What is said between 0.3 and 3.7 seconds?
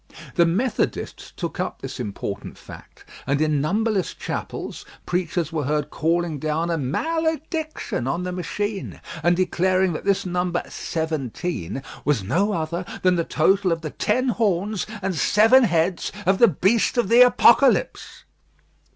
The Methodists took up this important fact, and in